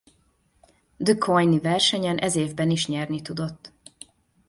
DuQuoin-i 0.99 1.59
versenyen 1.59 2.17
ez 2.19 2.35
évben 2.35 2.69
is 2.69 2.87
nyerni 2.87 3.21
tudott. 3.21 3.71